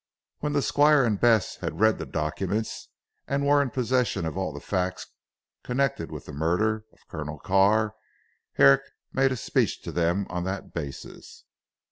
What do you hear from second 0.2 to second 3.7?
When the Squire and Bess had read the documents, and were in